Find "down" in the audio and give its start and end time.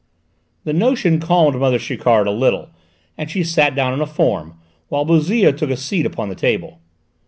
3.75-3.93